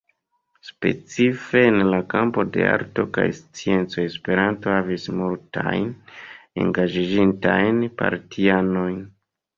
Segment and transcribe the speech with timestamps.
[0.67, 5.87] Specife en la kampo de arto kaj sciencoj Esperanto havis multajn
[6.65, 8.99] engaĝiĝintajn partianojn.